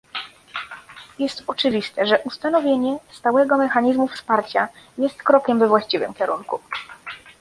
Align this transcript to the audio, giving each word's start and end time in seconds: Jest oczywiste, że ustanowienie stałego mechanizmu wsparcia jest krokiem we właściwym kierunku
Jest 1.19 1.43
oczywiste, 1.47 2.07
że 2.07 2.19
ustanowienie 2.19 2.97
stałego 3.11 3.57
mechanizmu 3.57 4.07
wsparcia 4.07 4.67
jest 4.97 5.23
krokiem 5.23 5.59
we 5.59 5.67
właściwym 5.67 6.13
kierunku 6.13 6.59